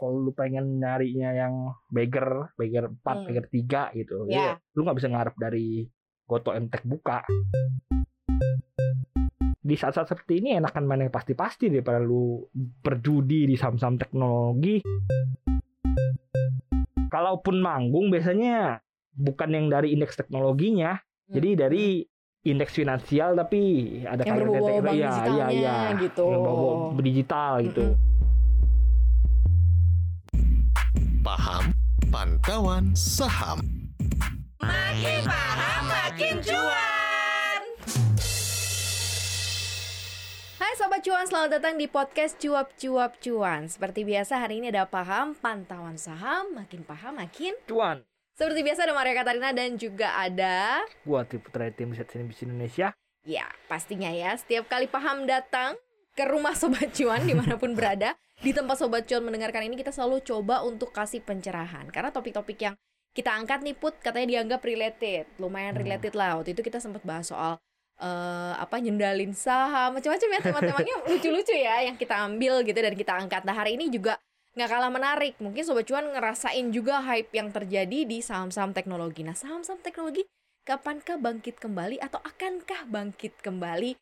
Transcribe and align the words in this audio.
kalau 0.00 0.16
lu 0.16 0.32
pengen 0.32 0.80
nyarinya 0.80 1.36
yang 1.36 1.76
beggar, 1.92 2.56
beggar 2.56 2.88
4, 2.88 3.04
Hmm. 3.04 3.24
beggar 3.28 3.44
3 3.52 3.82
gitu. 3.92 4.24
Ya. 4.32 4.56
Ya, 4.56 4.72
lu 4.72 4.88
nggak 4.88 4.96
bisa 4.96 5.12
ngarep 5.12 5.36
dari 5.36 5.84
Goto 6.24 6.56
Entek 6.56 6.88
buka. 6.88 7.20
Di 9.60 9.76
saat-saat 9.76 10.08
seperti 10.08 10.40
ini 10.40 10.56
enakan 10.56 10.88
main 10.88 11.04
yang 11.04 11.12
pasti-pasti 11.12 11.68
daripada 11.68 12.00
lu 12.00 12.48
berjudi 12.56 13.44
di 13.44 13.54
saham-saham 13.60 14.00
teknologi. 14.00 14.80
Kalaupun 17.12 17.60
manggung 17.60 18.08
biasanya 18.08 18.80
bukan 19.12 19.52
yang 19.52 19.66
dari 19.68 19.92
indeks 19.92 20.16
teknologinya, 20.16 20.96
Hmm. 20.96 21.34
jadi 21.36 21.68
dari 21.68 21.84
indeks 22.40 22.72
finansial 22.72 23.36
tapi 23.36 23.60
ada 24.08 24.24
Yang 24.24 24.48
iya, 24.48 24.48
iya, 24.48 25.10
digitalnya 25.12 25.46
iya. 25.52 25.76
gitu. 26.00 26.24
Yang 26.24 26.40
berbau 26.40 27.02
digital 27.04 27.52
gitu. 27.68 27.84
Mm-mm. 27.84 28.19
Paham 31.30 31.70
pantauan 32.10 32.90
saham. 32.98 33.62
Makin 34.58 35.22
paham 35.22 35.82
makin 35.86 36.42
cuan. 36.42 37.62
Hai 40.58 40.74
Sobat 40.74 41.06
Cuan, 41.06 41.22
selamat 41.30 41.50
datang 41.54 41.78
di 41.78 41.86
podcast 41.86 42.34
Cuap 42.34 42.74
Cuap 42.74 43.22
Cuan 43.22 43.70
Seperti 43.70 44.02
biasa 44.02 44.42
hari 44.42 44.58
ini 44.58 44.74
ada 44.74 44.90
paham 44.90 45.38
pantauan 45.38 45.94
saham 45.94 46.50
Makin 46.50 46.82
paham 46.82 47.22
makin 47.22 47.54
Cuan, 47.62 48.02
Seperti 48.34 48.66
biasa 48.66 48.90
ada 48.90 48.98
Maria 48.98 49.14
Katarina 49.14 49.54
dan 49.54 49.78
juga 49.78 50.10
ada 50.18 50.82
gua 51.06 51.22
Triputra 51.22 51.70
tim 51.70 51.94
Sinibis 51.94 52.42
Indonesia. 52.42 52.90
Ya 53.22 53.46
pastinya 53.70 54.10
ya 54.10 54.34
setiap 54.34 54.66
kali 54.66 54.90
paham 54.90 55.30
datang 55.30 55.78
ke 56.18 56.26
rumah 56.26 56.58
Sobat 56.58 56.90
Cuan 56.90 57.22
di 57.22 57.38
mana 57.38 57.54
pun 57.54 57.78
berada 57.78 58.18
Di 58.40 58.56
tempat 58.56 58.80
Sobat 58.80 59.04
Cuan 59.04 59.20
mendengarkan 59.20 59.68
ini 59.68 59.76
kita 59.76 59.92
selalu 59.92 60.24
coba 60.24 60.64
untuk 60.64 60.96
kasih 60.96 61.20
pencerahan. 61.20 61.84
Karena 61.92 62.08
topik-topik 62.08 62.56
yang 62.56 62.74
kita 63.12 63.36
angkat 63.36 63.60
nih 63.60 63.76
Put 63.76 64.00
katanya 64.00 64.32
dianggap 64.32 64.64
related. 64.64 65.28
Lumayan 65.36 65.76
Hmm. 65.76 65.84
related 65.84 66.16
lah. 66.16 66.40
Waktu 66.40 66.56
itu 66.56 66.64
kita 66.64 66.80
sempat 66.80 67.04
bahas 67.04 67.28
soal 67.28 67.60
eh 68.00 68.54
apa 68.56 68.80
nyendalin 68.80 69.36
saham 69.36 69.92
macam-macam 69.92 70.28
ya. 70.32 70.40
Tema-temanya 70.40 70.94
lucu-lucu 71.12 71.52
ya 71.52 71.84
yang 71.84 72.00
kita 72.00 72.16
ambil 72.16 72.64
gitu 72.64 72.80
dan 72.80 72.96
kita 72.96 73.12
angkat. 73.12 73.44
Nah 73.44 73.52
hari 73.52 73.76
ini 73.76 73.92
juga 73.92 74.16
nggak 74.56 74.68
kalah 74.72 74.88
menarik. 74.88 75.36
Mungkin 75.36 75.60
sobat 75.60 75.84
cuan 75.84 76.08
ngerasain 76.08 76.64
juga 76.72 77.04
hype 77.04 77.28
yang 77.36 77.52
terjadi 77.52 78.08
di 78.08 78.24
saham-saham 78.24 78.72
teknologi. 78.72 79.20
Nah 79.20 79.36
saham-saham 79.36 79.84
teknologi 79.84 80.24
kapankah 80.64 81.20
bangkit 81.20 81.60
kembali 81.60 82.00
atau 82.00 82.24
akankah 82.24 82.88
bangkit 82.88 83.36
kembali 83.44 84.00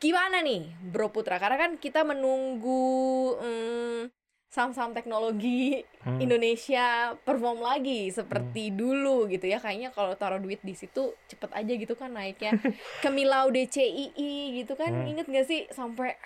gimana 0.00 0.40
nih 0.40 0.64
Bro 0.82 1.12
Putra 1.12 1.36
karena 1.36 1.56
kan 1.58 1.76
kita 1.76 2.00
menunggu 2.02 2.88
hmm, 3.36 4.08
saham-saham 4.48 4.90
teknologi 4.90 5.84
Hmm. 6.00 6.16
Indonesia 6.16 7.12
perform 7.18 7.60
lagi 7.60 8.08
seperti 8.08 8.72
dulu 8.72 9.28
gitu 9.28 9.44
ya 9.44 9.60
kayaknya 9.60 9.92
kalau 9.92 10.16
taruh 10.16 10.40
duit 10.40 10.56
di 10.58 10.72
situ 10.72 11.12
cepet 11.26 11.52
aja 11.52 11.68
gitu 11.70 11.92
kan 11.92 12.08
naiknya 12.10 12.56
ke 13.04 13.08
Milau 13.10 13.52
DCII 13.52 14.32
gitu 14.56 14.72
kan 14.74 14.88
Hmm. 14.90 15.04
inget 15.06 15.28
gak 15.28 15.44
sih 15.44 15.68
sampai 15.70 16.16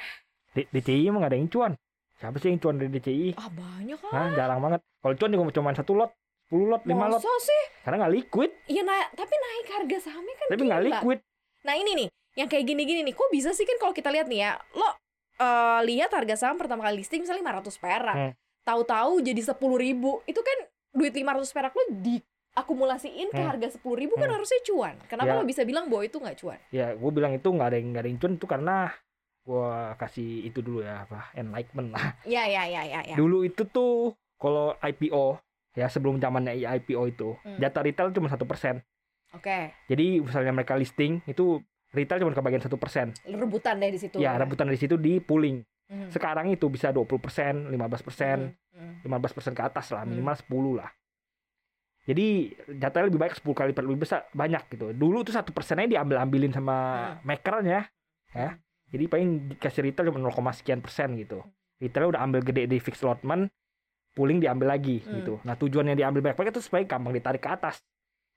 D- 0.52 0.70
DCI 0.70 1.10
emang 1.10 1.20
gak 1.20 1.34
ada 1.34 1.36
yang 1.36 1.50
cuan. 1.50 1.72
Siapa 2.14 2.38
sih 2.38 2.46
yang 2.46 2.62
cuan 2.62 2.78
dari 2.78 2.86
DCI? 2.88 3.34
ah 3.34 3.50
banyak 3.50 3.98
kan 3.98 4.10
Nah, 4.14 4.30
jarang 4.32 4.62
banget. 4.62 4.80
Kalau 4.96 5.14
cuan 5.16 5.30
juga 5.34 5.52
cuma 5.52 5.74
satu 5.74 5.92
lot, 5.92 6.14
10 6.46 6.70
lot, 6.70 6.82
5 6.84 7.10
lot. 7.10 7.18
Masa 7.18 7.34
sih 7.42 7.62
Karena 7.82 7.96
nggak 7.98 8.14
liquid, 8.14 8.50
iya 8.64 8.82
na- 8.82 9.10
tapi 9.10 9.34
naik 9.34 9.66
harga 9.68 9.96
sahamnya 10.00 10.34
kan 10.36 10.46
tapi 10.48 10.62
nggak 10.62 10.80
gila. 10.80 10.88
liquid. 10.94 11.18
Nah 11.60 11.74
ini 11.74 11.90
nih, 11.96 12.08
yang 12.34 12.46
kayak 12.46 12.66
gini-gini 12.66 13.02
nih, 13.02 13.14
kok 13.14 13.30
bisa 13.30 13.50
sih 13.50 13.62
kan 13.62 13.78
kalau 13.78 13.90
kita 13.90 14.10
lihat 14.10 14.26
nih 14.26 14.42
ya, 14.42 14.52
lo 14.74 14.88
eh, 15.34 15.80
lihat 15.82 16.14
harga 16.14 16.34
saham 16.38 16.54
pertama 16.54 16.86
kali 16.86 17.02
listing 17.02 17.22
misalnya 17.22 17.58
500 17.58 17.74
perak, 17.74 18.14
Hmm. 18.14 18.32
tahu-tahu 18.62 19.18
jadi 19.18 19.40
10.000 19.42 19.74
ribu, 19.74 20.22
itu 20.24 20.38
kan 20.38 20.58
duit 20.94 21.10
500 21.10 21.50
perak 21.50 21.74
lo 21.74 21.82
diakumulasiin 21.90 23.28
ke 23.30 23.42
Hmm. 23.42 23.50
harga 23.50 23.68
10.000 23.74 23.98
ribu 23.98 24.14
kan 24.14 24.30
Hmm. 24.30 24.36
harusnya 24.38 24.60
cuan. 24.62 24.94
Kenapa 25.10 25.34
Ya. 25.34 25.38
lo 25.38 25.42
bisa 25.42 25.66
bilang 25.66 25.90
bahwa 25.90 26.06
itu 26.06 26.16
nggak 26.18 26.36
cuan? 26.38 26.58
Ya, 26.70 26.94
gue 26.94 27.10
bilang 27.10 27.34
itu 27.34 27.48
nggak 27.50 27.66
ada 27.66 27.76
yang 27.76 27.88
nggak 27.90 28.02
ada 28.02 28.10
yang 28.10 28.20
cuan 28.20 28.34
itu 28.34 28.46
karena 28.46 28.76
gue 29.44 29.68
kasih 29.98 30.30
itu 30.46 30.58
dulu 30.62 30.80
ya 30.80 31.02
apa 31.02 31.34
enlightenment 31.34 31.90
lah. 31.92 32.14
Ya 32.24 32.46
ya 32.46 32.62
ya 32.64 32.82
ya 32.86 33.00
ya. 33.04 33.16
Dulu 33.18 33.42
itu 33.42 33.66
tuh 33.66 34.14
kalau 34.38 34.78
IPO 34.80 35.42
ya 35.74 35.90
sebelum 35.90 36.16
zamannya 36.16 36.54
IPO 36.62 37.02
itu 37.10 37.34
Hmm. 37.42 37.58
jatah 37.58 37.82
retail 37.82 38.14
cuma 38.14 38.30
satu 38.30 38.46
persen. 38.46 38.80
Oke, 39.34 39.74
Jadi 39.90 40.22
misalnya 40.22 40.54
mereka 40.54 40.78
listing 40.78 41.18
itu 41.26 41.58
retail 41.94 42.20
cuma 42.20 42.34
kebagian 42.34 42.60
satu 42.60 42.76
persen. 42.76 43.14
rebutan 43.24 43.78
deh 43.78 43.90
di 43.90 44.00
situ. 44.02 44.18
Ya 44.18 44.34
rebutan 44.34 44.66
dari 44.66 44.76
situ 44.76 44.98
di 44.98 45.22
pooling. 45.22 45.62
Hmm. 45.84 46.08
Sekarang 46.10 46.48
itu 46.48 46.66
bisa 46.66 46.90
20 46.90 47.20
persen, 47.20 47.70
15 47.70 48.02
persen, 48.02 48.50
Hmm. 48.74 48.98
15 49.00 49.32
persen 49.32 49.52
ke 49.54 49.62
atas 49.62 49.92
lah, 49.92 50.02
Hmm. 50.02 50.10
minimal 50.12 50.34
10 50.34 50.72
lah. 50.74 50.90
Jadi 52.04 52.52
jatahnya 52.76 53.08
lebih 53.08 53.20
baik 53.20 53.32
10 53.32 53.56
kali 53.56 53.72
lipat 53.72 53.84
lebih 53.84 54.00
besar 54.04 54.28
banyak 54.30 54.62
gitu. 54.68 54.92
Dulu 54.92 55.24
tuh 55.24 55.32
satu 55.32 55.56
persennya 55.56 55.88
diambil 55.88 56.20
ambilin 56.20 56.52
sama 56.52 56.76
Hmm. 57.16 57.24
makernya, 57.24 57.88
ya. 58.30 58.60
Jadi 58.92 59.04
paling 59.08 59.28
dikasih 59.56 59.82
retail 59.82 60.12
cuma 60.12 60.20
0, 60.20 60.52
sekian 60.52 60.84
persen 60.84 61.16
gitu. 61.16 61.40
Retail 61.80 62.12
udah 62.12 62.20
ambil 62.20 62.44
gede 62.44 62.68
di 62.68 62.76
fixed 62.76 63.00
allotment, 63.02 63.48
pooling 64.12 64.38
diambil 64.38 64.68
lagi 64.70 65.00
Hmm. 65.00 65.16
gitu. 65.16 65.34
Nah 65.42 65.56
tujuannya 65.56 65.96
diambil 65.96 66.20
banyak-banyak 66.22 66.52
itu 66.52 66.62
supaya 66.62 66.84
gampang 66.84 67.12
ditarik 67.12 67.40
ke 67.40 67.50
atas. 67.50 67.80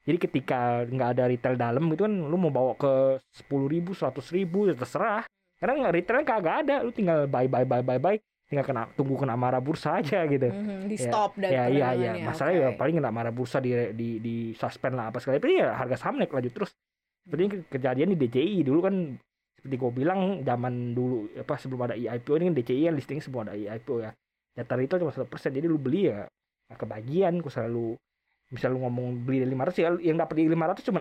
Jadi 0.08 0.18
ketika 0.24 0.88
nggak 0.88 1.10
ada 1.20 1.24
retail 1.28 1.56
dalam 1.60 1.84
gitu 1.92 2.08
kan, 2.08 2.14
lu 2.16 2.40
mau 2.40 2.48
bawa 2.48 2.80
ke 2.80 3.20
10 3.36 3.68
ribu, 3.68 3.92
100 3.92 4.24
ribu, 4.32 4.72
ya 4.72 4.74
terserah. 4.74 5.28
Karena 5.60 5.84
nggak 5.84 5.94
retailnya 6.00 6.24
kagak 6.24 6.56
ada, 6.64 6.76
lu 6.80 6.96
tinggal 6.96 7.28
buy 7.28 7.44
buy 7.52 7.68
buy 7.68 7.84
buy 7.84 8.00
buy, 8.00 8.16
tinggal 8.48 8.64
kena 8.64 8.88
tunggu 8.96 9.20
kena 9.20 9.36
marah 9.36 9.60
bursa 9.60 10.00
aja 10.00 10.24
gitu. 10.24 10.48
Mhm, 10.48 10.88
di 10.88 10.96
Ya, 10.96 11.04
stop 11.12 11.36
dan 11.36 11.50
Ya 11.52 11.64
iya 11.68 11.68
iya, 11.68 11.84
perdagangannya, 11.92 12.24
masalahnya 12.24 12.60
ya 12.64 12.70
oke. 12.72 12.80
paling 12.80 12.96
kena 13.04 13.12
marah 13.12 13.34
bursa 13.36 13.58
di 13.60 13.72
di 13.92 14.10
di 14.24 14.36
suspend 14.56 14.96
lah 14.96 15.12
apa 15.12 15.20
sekali. 15.20 15.44
Tapi 15.44 15.60
ya 15.60 15.76
harga 15.76 16.00
saham 16.00 16.24
naik 16.24 16.32
lanjut 16.32 16.56
terus. 16.56 16.72
Seperti 17.28 17.42
yang 17.44 17.52
ke- 17.52 17.68
kejadian 17.68 18.08
di 18.16 18.18
DCI 18.24 18.64
dulu 18.64 18.80
kan 18.80 18.96
seperti 19.60 19.76
gue 19.76 19.92
bilang 19.92 20.20
zaman 20.48 20.96
dulu 20.96 21.28
apa 21.36 21.60
sebelum 21.60 21.84
ada 21.84 21.96
IPO 22.00 22.40
ini 22.40 22.46
kan 22.48 22.56
DCI 22.56 22.82
kan 22.88 22.96
listing 22.96 23.20
sebelum 23.20 23.52
ada 23.52 23.58
IPO 23.60 23.96
ya. 24.00 24.16
Data 24.56 24.74
retail 24.80 25.04
cuma 25.04 25.12
satu 25.12 25.28
persen 25.28 25.52
jadi 25.52 25.68
lu 25.68 25.76
beli 25.76 26.08
ya 26.08 26.24
kebagian. 26.72 27.44
Kau 27.44 27.52
selalu 27.52 28.00
misal 28.48 28.72
lu 28.72 28.80
ngomong 28.80 29.28
beli 29.28 29.44
dari 29.44 29.52
500 29.52 29.76
ya 29.76 29.90
yang 30.00 30.18
dapat 30.18 30.36
di 30.40 30.44
500 30.48 30.88
cuma 30.88 31.00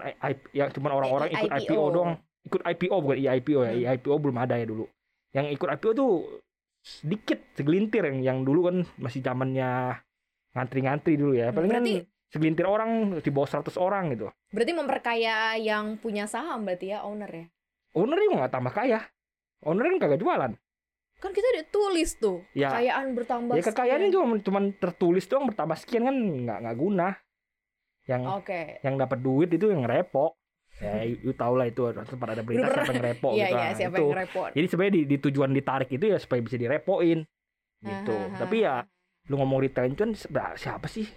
yang 0.51 0.69
cuma 0.75 0.89
orang-orang 0.93 1.29
ikut 1.31 1.51
IPO. 1.51 1.63
IPO 1.71 1.85
doang. 1.95 2.13
Ikut 2.47 2.61
IPO 2.63 2.97
bukan 3.03 3.17
IPO 3.19 3.61
ya. 3.63 3.73
Hmm. 3.75 3.95
IPO 3.99 4.15
belum 4.19 4.37
ada 4.39 4.55
ya 4.59 4.67
dulu. 4.67 4.85
Yang 5.31 5.47
ikut 5.55 5.69
IPO 5.79 5.91
tuh 5.95 6.13
sedikit 6.83 7.39
segelintir 7.55 8.03
yang 8.07 8.19
yang 8.23 8.39
dulu 8.43 8.71
kan 8.71 8.77
masih 8.99 9.19
zamannya 9.23 9.99
ngantri-ngantri 10.55 11.15
dulu 11.19 11.35
ya. 11.35 11.51
Paling 11.51 11.71
kan 11.71 11.83
Berarti- 11.83 12.07
segelintir 12.27 12.67
orang 12.67 12.91
di 13.23 13.31
bawah 13.31 13.47
100 13.47 13.79
orang 13.79 14.11
gitu. 14.11 14.27
Berarti 14.51 14.73
memperkaya 14.75 15.55
yang 15.55 15.95
punya 15.99 16.27
saham 16.27 16.67
berarti 16.67 16.91
ya 16.91 17.07
owner 17.07 17.31
ya. 17.31 17.47
Owner 17.95 18.19
juga 18.19 18.35
nggak 18.45 18.53
tambah 18.53 18.73
kaya. 18.75 19.01
Owner 19.63 19.85
kan 19.87 19.97
kagak 20.03 20.21
jualan. 20.21 20.53
Kan 21.17 21.33
kita 21.33 21.47
udah 21.49 21.67
tulis 21.73 22.11
tuh, 22.21 22.45
Ya. 22.53 22.69
kekayaan 22.69 23.17
bertambah. 23.17 23.55
Ya 23.57 23.65
kekayaannya 23.65 24.11
sekian. 24.13 24.21
cuma 24.21 24.37
cuma 24.45 24.61
tertulis 24.77 25.25
doang 25.25 25.49
bertambah 25.49 25.77
sekian 25.81 26.05
kan 26.05 26.17
nggak 26.17 26.59
nggak 26.67 26.77
guna. 26.77 27.09
Yang 28.07 28.23
Oke. 28.33 28.61
yang 28.81 28.95
dapat 28.97 29.19
duit 29.19 29.51
itu 29.51 29.67
yang 29.67 29.83
repo. 29.83 30.39
Ya, 30.77 31.01
you, 31.03 31.17
you 31.23 31.33
tau 31.33 31.57
lah 31.57 31.65
itu 31.65 31.81
sempat 32.05 32.37
ada 32.37 32.45
berita 32.45 32.69
siapa 32.69 32.93
yang 32.93 33.01
repo 33.03 33.33
Iya 33.33 33.47
gitu. 33.49 33.57
iya 33.57 33.65
Nah, 33.65 33.73
siapa 33.75 33.97
itu. 33.97 34.05
yang 34.05 34.19
repot. 34.19 34.51
Jadi 34.53 34.67
sebenarnya 34.67 34.95
di, 34.95 35.03
di 35.05 35.17
tujuan 35.19 35.51
ditarik 35.51 35.89
itu 35.89 36.05
ya 36.07 36.17
supaya 36.17 36.41
bisa 36.41 36.57
direpoin 36.57 37.19
gitu. 37.79 38.15
Ah, 38.15 38.39
Tapi 38.39 38.57
ya 38.61 38.75
lu 39.27 39.35
ngomong 39.37 39.59
retail 39.59 39.89
cuan 39.93 40.13
seba- 40.13 40.53
siapa 40.55 40.85
sih? 40.87 41.09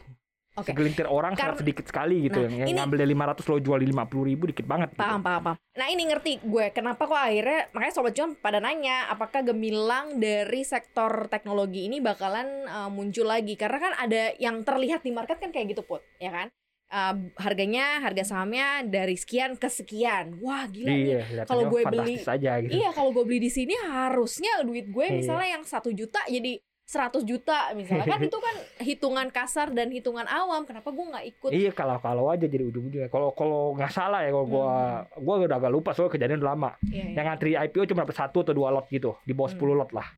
Oke. 0.56 0.72
Segelintir 0.72 1.06
orang 1.06 1.36
sangat 1.36 1.62
sedikit 1.62 1.86
sekali 1.86 2.26
gitu 2.26 2.40
Nah, 2.40 2.48
yang, 2.48 2.56
yang 2.58 2.68
ini- 2.68 2.80
ngambil 2.80 2.98
dari 2.98 3.12
500 3.14 3.48
lo 3.48 3.58
jual 3.60 3.80
di 3.80 3.88
50 3.88 4.24
ribu 4.26 4.44
dikit 4.46 4.66
banget 4.66 4.90
gitu. 4.92 5.00
Paham, 5.00 5.22
paham, 5.22 5.42
paham. 5.46 5.58
Nah 5.74 5.88
ini 5.88 6.04
ngerti 6.08 6.32
gue, 6.42 6.66
kenapa 6.70 7.02
kok 7.04 7.16
akhirnya, 7.16 7.60
makanya 7.70 7.94
Sobat 7.94 8.14
Cuan 8.14 8.32
pada 8.36 8.58
nanya, 8.58 9.08
apakah 9.08 9.44
gemilang 9.44 10.18
dari 10.18 10.64
sektor 10.64 11.28
teknologi 11.28 11.86
ini 11.86 12.00
bakalan 12.00 12.64
uh, 12.66 12.88
muncul 12.88 13.24
lagi? 13.26 13.56
Karena 13.56 13.78
kan 13.82 13.94
ada 14.00 14.34
yang 14.36 14.64
terlihat 14.64 15.00
di 15.00 15.12
market 15.12 15.38
kan 15.38 15.52
kayak 15.52 15.70
gitu 15.70 15.84
Put, 15.84 16.00
ya 16.18 16.32
kan? 16.34 16.48
Uh, 16.90 17.30
harganya, 17.38 18.02
harga 18.02 18.26
sahamnya 18.26 18.82
dari 18.82 19.14
sekian 19.14 19.54
ke 19.54 19.70
sekian. 19.70 20.42
Wah 20.42 20.66
gila 20.66 20.90
nih. 20.90 21.22
Iya, 21.22 21.46
Kalau 21.46 21.70
gue 21.70 21.86
beli- 21.86 22.18
aja 22.18 22.52
gitu. 22.60 22.74
Iya 22.74 22.90
kalau 22.90 23.14
gue 23.14 23.24
beli 23.24 23.38
di 23.40 23.52
sini 23.52 23.78
harusnya 23.80 24.62
duit 24.62 24.90
gue 24.90 25.06
Iya. 25.06 25.14
misalnya 25.16 25.50
yang 25.52 25.64
satu 25.64 25.90
juta 25.90 26.18
jadi 26.26 26.58
100 26.84 27.22
juta 27.22 27.70
misalnya 27.74 28.02
kan 28.04 28.18
itu 28.20 28.34
kan 28.36 28.56
hitungan 28.90 29.28
kasar 29.30 29.70
dan 29.70 29.94
hitungan 29.94 30.26
awam 30.26 30.66
kenapa 30.66 30.90
gue 30.90 31.06
nggak 31.06 31.26
ikut 31.30 31.50
Iya 31.54 31.70
kalau 31.70 32.02
kalau 32.02 32.26
aja 32.28 32.44
jadi 32.44 32.66
ujung-ujungnya. 32.66 33.06
Kalau 33.08 33.30
kalau 33.32 33.78
nggak 33.78 33.94
salah 33.94 34.26
ya 34.26 34.34
kalau 34.34 34.48
gua 34.50 34.70
gua 35.16 35.34
udah 35.40 35.58
agak 35.60 35.70
lupa 35.70 35.94
soalnya 35.94 36.18
kejadian 36.18 36.42
udah 36.42 36.50
lama. 36.50 36.72
Iya, 36.82 37.06
iya. 37.06 37.14
Yang 37.14 37.26
ngantri 37.30 37.52
IPO 37.56 37.82
cuma 37.86 38.02
dapat 38.02 38.18
satu 38.18 38.42
atau 38.42 38.54
dua 38.56 38.74
lot 38.74 38.90
gitu, 38.90 39.14
di 39.22 39.38
bawah 39.38 39.54
Hmm. 39.54 39.62
10 39.62 39.78
lot 39.78 39.94
lah. 39.94 40.10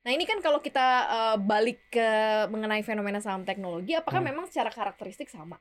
Nah 0.00 0.10
ini 0.10 0.24
kan 0.24 0.42
kalau 0.42 0.58
kita 0.58 0.86
uh, 1.06 1.36
balik 1.38 1.86
ke 1.86 2.08
mengenai 2.50 2.82
fenomena 2.82 3.22
saham 3.22 3.46
teknologi, 3.46 3.94
apakah 3.94 4.18
Hmm. 4.18 4.26
memang 4.26 4.50
secara 4.50 4.74
karakteristik 4.74 5.30
sama? 5.30 5.54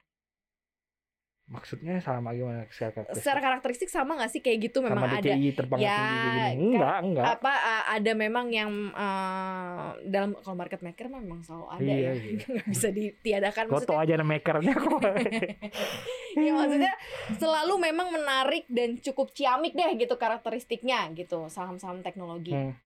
Maksudnya 1.50 1.98
sama 1.98 2.30
gimana 2.32 2.70
secara 2.70 2.94
karakteristik? 2.94 3.18
secara 3.20 3.40
karakteristik 3.42 3.90
sama 3.90 4.12
nggak 4.14 4.30
sih 4.30 4.38
kayak 4.38 4.70
gitu 4.70 4.86
memang 4.86 5.02
sama 5.02 5.18
ada 5.18 5.34
terbang 5.34 5.80
Ya, 5.80 5.98
tinggi 5.98 6.14
gini. 6.16 6.38
kan- 6.38 6.54
Enggak, 6.56 6.98
enggak. 7.02 7.26
apa 7.34 7.52
ada 7.90 8.12
memang 8.14 8.46
yang 8.48 8.70
uh, 8.94 9.98
dalam 10.06 10.38
kalau 10.38 10.54
market 10.56 10.78
maker 10.80 11.10
memang 11.10 11.42
selalu 11.42 11.66
ada 11.68 11.82
Iya, 11.84 11.96
ya 11.98 12.12
iya. 12.14 12.38
nggak 12.54 12.68
bisa 12.70 12.88
ditiadakan 12.92 13.66
maksudnya 13.68 13.98
aja 13.98 14.14
ada 14.14 14.28
makernya 14.28 14.74
kok. 14.76 15.02
ya 16.40 16.52
maksudnya 16.54 16.94
selalu 17.36 17.74
memang 17.82 18.08
menarik 18.12 18.70
dan 18.70 18.90
cukup 19.00 19.32
ciamik 19.32 19.74
deh 19.74 19.90
gitu 19.96 20.16
karakteristiknya 20.16 21.10
gitu 21.14 21.50
saham-saham 21.50 22.00
teknologi 22.00 22.52
Hmm. 22.52 22.78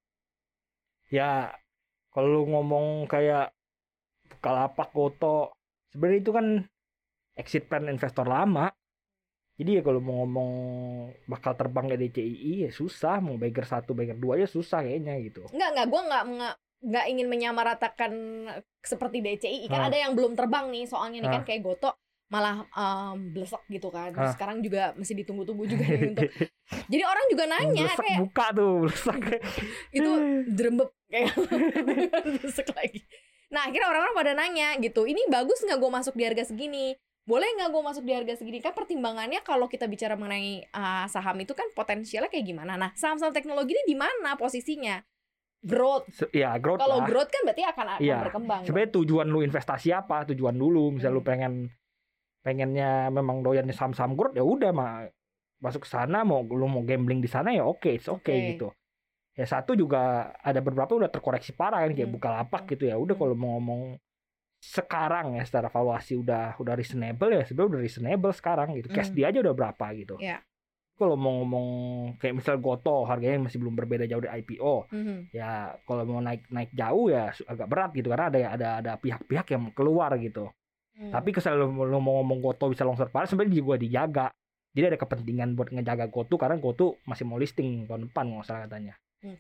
ya 1.09 1.51
kalau 2.09 2.31
lu 2.31 2.48
ngomong 2.48 3.06
kayak 3.06 3.51
Bukalapak, 4.25 4.89
Goto, 4.89 5.54
sebenarnya 5.89 6.19
itu 6.19 6.31
kan 6.31 6.48
exit 7.33 7.65
plan 7.65 7.85
investor 7.85 8.24
lama. 8.24 8.69
Jadi 9.53 9.77
ya 9.77 9.81
kalau 9.81 10.01
mau 10.01 10.25
ngomong 10.25 10.51
bakal 11.30 11.53
terbang 11.53 11.85
ke 11.85 11.95
DCII 11.95 12.65
ya 12.65 12.71
susah, 12.74 13.21
mau 13.21 13.38
bagger 13.38 13.63
satu, 13.63 13.94
bagger 13.94 14.18
dua 14.18 14.41
ya 14.41 14.50
susah 14.50 14.81
kayaknya 14.81 15.13
gitu. 15.21 15.45
nggak 15.45 15.69
nggak 15.71 15.88
gue 15.88 16.01
nggak 16.03 16.24
nggak 16.83 17.06
ingin 17.07 17.27
menyamaratakan 17.30 18.12
seperti 18.81 19.21
DCI 19.21 19.69
kan 19.69 19.80
Ah. 19.80 19.88
ada 19.88 19.97
yang 20.00 20.18
belum 20.18 20.33
terbang 20.33 20.68
nih 20.68 20.83
soalnya 20.83 21.21
nih 21.21 21.31
kan 21.31 21.41
Ah. 21.41 21.47
kayak 21.47 21.62
Goto 21.62 21.91
malah 22.27 22.65
um, 22.74 23.30
blesek 23.30 23.62
gitu 23.69 23.88
kan 23.88 24.09
Terus 24.09 24.33
sekarang 24.33 24.57
juga 24.59 24.97
masih 24.97 25.21
ditunggu-tunggu 25.21 25.69
juga 25.69 25.85
nih 25.85 26.01
untuk 26.12 26.27
jadi 26.91 27.03
orang 27.06 27.25
juga 27.30 27.44
nanya 27.45 27.85
Blesak 27.85 28.01
kayak 28.01 28.19
buka 28.25 28.45
tuh, 28.51 28.74
blesak. 28.81 29.18
itu 30.01 30.12
drembep 30.50 30.89
kayak 31.07 31.33
besek 32.41 32.68
lagi. 32.74 33.00
Nah 33.53 33.69
akhirnya 33.69 33.85
orang-orang 33.85 34.15
pada 34.18 34.31
nanya 34.33 34.68
gitu, 34.81 35.06
ini 35.06 35.21
bagus 35.30 35.62
nggak 35.62 35.77
gue 35.77 35.91
masuk 35.94 36.18
di 36.18 36.24
harga 36.25 36.50
segini? 36.50 36.97
Boleh 37.23 37.47
nggak 37.55 37.71
gue 37.71 37.81
masuk 37.81 38.03
di 38.03 38.11
harga 38.11 38.35
segini? 38.35 38.59
Kan 38.59 38.75
pertimbangannya 38.75 39.39
kalau 39.47 39.71
kita 39.71 39.87
bicara 39.87 40.19
mengenai 40.19 40.67
uh, 40.75 41.07
saham 41.07 41.39
itu 41.39 41.55
kan 41.55 41.71
potensialnya 41.71 42.27
kayak 42.27 42.43
gimana? 42.43 42.75
Nah 42.75 42.91
saham-saham 42.93 43.31
teknologi 43.31 43.71
ini 43.71 43.83
di 43.87 43.95
mana 43.95 44.35
posisinya? 44.35 44.99
Growth. 45.63 46.11
Se- 46.11 46.27
ya 46.35 46.51
growth 46.59 46.83
Kalau 46.83 46.99
growth 47.07 47.31
kan 47.31 47.47
berarti 47.47 47.63
akan 47.63 47.85
akan 47.95 48.03
Iya. 48.03 48.17
berkembang. 48.27 48.61
Sebenarnya 48.67 48.91
tujuan 48.99 49.27
lu 49.31 49.39
investasi 49.39 49.95
apa? 49.95 50.27
Tujuan 50.27 50.51
dulu, 50.51 50.99
misal 50.99 51.15
lu 51.15 51.23
Hmm. 51.23 51.29
pengen 51.31 51.53
pengennya 52.43 53.07
memang 53.07 53.39
doyannya 53.39 53.71
saham-saham 53.71 54.19
growth 54.19 54.35
ya 54.35 54.43
udah 54.43 54.75
mah 54.75 55.07
masuk 55.63 55.87
ke 55.87 55.89
sana 55.95 56.27
mau 56.27 56.43
lu 56.43 56.67
mau 56.67 56.83
gambling 56.83 57.23
di 57.23 57.31
sana 57.31 57.55
ya 57.55 57.63
oke, 57.63 57.87
it's 57.87 58.11
okay 58.11 58.35
Oke. 58.35 58.49
gitu. 58.59 58.67
Ya 59.33 59.47
satu 59.47 59.79
juga 59.79 60.35
ada 60.43 60.59
beberapa 60.59 60.91
udah 60.91 61.07
terkoreksi 61.07 61.55
parah 61.55 61.87
kan 61.87 61.95
kayak 61.95 62.11
Hmm. 62.11 62.15
Bukalapak 62.19 62.67
gitu 62.67 62.91
ya. 62.91 62.99
Udah 62.99 63.15
Hmm. 63.15 63.23
kalau 63.23 63.35
mau 63.39 63.55
ngomong 63.55 63.95
sekarang 64.63 65.36
ya 65.36 65.44
secara 65.44 65.68
valuasi 65.68 66.15
udah 66.15 66.56
udah 66.56 66.74
reasonable 66.74 67.27
ya 67.30 67.44
sebenarnya 67.44 67.69
udah 67.69 67.81
reasonable 67.83 68.31
sekarang 68.31 68.68
gitu. 68.74 68.88
Cash 68.88 69.12
Hmm. 69.12 69.18
dia 69.19 69.25
aja 69.27 69.39
udah 69.44 69.54
berapa 69.54 69.86
gitu. 69.94 70.15
Iya. 70.18 70.39
Kalau 70.94 71.18
mau 71.18 71.42
ngomong 71.42 71.68
kayak 72.15 72.38
misal 72.38 72.56
Goto 72.57 73.04
harganya 73.04 73.44
masih 73.44 73.60
belum 73.60 73.74
berbeda 73.74 74.06
jauh 74.06 74.21
dari 74.21 74.39
IPO 74.39 74.88
Mhm. 74.88 75.33
ya 75.33 75.74
kalau 75.83 76.06
mau 76.06 76.21
naik 76.21 76.48
naik 76.48 76.71
jauh 76.71 77.10
ya 77.10 77.27
agak 77.44 77.68
berat 77.68 77.92
gitu 77.92 78.07
karena 78.07 78.30
ada 78.30 78.39
ada 78.48 78.69
ada 78.80 78.92
pihak-pihak 78.95 79.45
yang 79.51 79.74
keluar 79.74 80.15
gitu. 80.15 80.48
Hmm. 80.94 81.09
Tapi 81.12 81.33
kesal 81.33 81.57
lu, 81.57 81.68
lu 81.68 81.98
mau 81.98 82.21
ngomong 82.21 82.39
Goto 82.39 82.69
bisa 82.69 82.86
longsor 82.86 83.09
parah 83.09 83.25
sebenarnya 83.25 83.57
juga 83.57 83.75
dijaga. 83.75 84.27
Jadi 84.71 84.86
ada 84.88 84.98
kepentingan 84.98 85.54
buat 85.54 85.69
ngejaga 85.69 86.07
Goto 86.07 86.38
karena 86.38 86.56
Goto 86.56 87.01
masih 87.04 87.25
mau 87.25 87.36
listing 87.36 87.83
tahun 87.83 88.07
depan 88.07 88.25
nggak 88.31 88.45
salah 88.45 88.63
katanya. 88.63 88.95
emang 89.19 89.38